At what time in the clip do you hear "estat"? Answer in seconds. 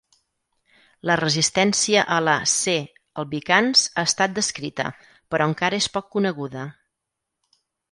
4.11-4.35